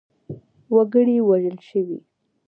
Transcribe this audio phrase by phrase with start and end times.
[0.75, 1.99] وګړي وژل شوي.